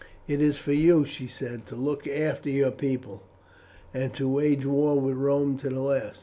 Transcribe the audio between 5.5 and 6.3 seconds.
to the last.